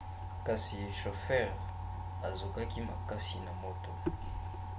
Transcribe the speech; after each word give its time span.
kasi 0.45 0.77
shofere 1.01 1.53
azokaki 2.29 2.79
makasi 2.89 3.37
na 3.45 3.53
moto 3.61 3.91